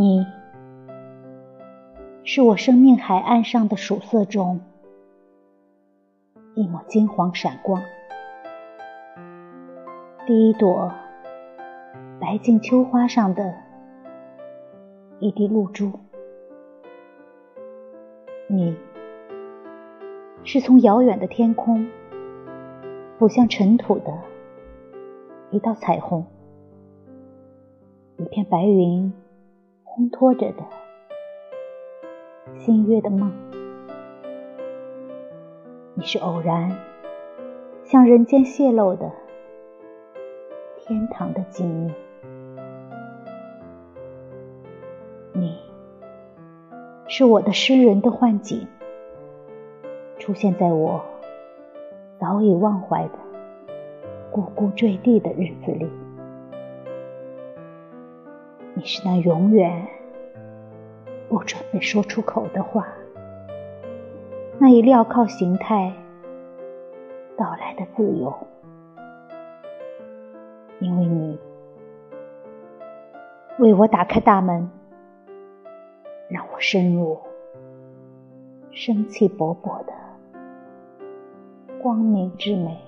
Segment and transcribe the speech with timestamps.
[0.00, 0.24] 你，
[2.22, 4.60] 是我生命海岸上的曙色中
[6.54, 7.82] 一抹金黄闪光，
[10.24, 10.92] 第一朵
[12.20, 13.52] 白净秋花上的
[15.18, 15.90] 一滴露珠。
[18.46, 18.76] 你，
[20.44, 21.84] 是从遥远的天空
[23.18, 24.16] 俯向尘土的
[25.50, 26.24] 一道彩虹。
[28.16, 29.12] 一片白云
[29.98, 30.62] 烘托着的
[32.54, 33.32] 新月的梦，
[35.94, 36.70] 你是偶然
[37.82, 39.10] 向人间泄露的
[40.76, 41.92] 天堂的机密，
[45.32, 45.58] 你
[47.08, 48.68] 是我的诗人的幻景，
[50.20, 51.04] 出现在我
[52.20, 53.18] 早已忘怀的
[54.30, 55.90] 咕咕坠地的日子里。
[58.78, 59.88] 你是那永远
[61.28, 62.86] 不准备说出口的话，
[64.56, 65.92] 那一镣铐形态
[67.36, 68.32] 到来的自由，
[70.78, 71.36] 因为你
[73.58, 74.70] 为我打开大门，
[76.28, 77.18] 让我深入
[78.70, 79.92] 生气勃勃的
[81.82, 82.78] 光明之美。